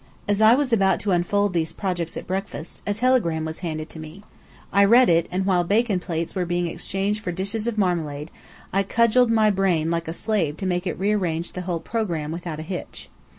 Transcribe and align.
As 0.27 0.41
I 0.41 0.55
was 0.55 0.73
about 0.73 0.99
to 1.01 1.11
unfold 1.11 1.53
these 1.53 1.73
projects 1.73 2.17
at 2.17 2.25
breakfast, 2.25 2.81
a 2.87 2.93
telegram 2.95 3.45
was 3.45 3.59
handed 3.59 3.87
to 3.91 3.99
me. 3.99 4.23
I 4.73 4.83
read 4.83 5.09
it; 5.11 5.27
and 5.29 5.45
while 5.45 5.63
bacon 5.63 5.99
plates 5.99 6.33
were 6.33 6.43
being 6.43 6.65
exchanged 6.65 7.23
for 7.23 7.31
dishes 7.31 7.67
of 7.67 7.77
marmalade, 7.77 8.31
I 8.73 8.81
cudgelled 8.81 9.29
my 9.29 9.51
brain 9.51 9.91
like 9.91 10.07
a 10.07 10.13
slave 10.13 10.57
to 10.57 10.65
make 10.65 10.87
it 10.87 10.97
rearrange 10.97 11.51
the 11.51 11.61
whole 11.61 11.79
programme 11.81 12.31
without 12.31 12.59
a 12.59 12.63
hitch. 12.63 13.11